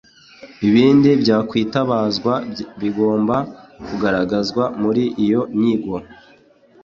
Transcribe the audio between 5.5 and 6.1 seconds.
nyigo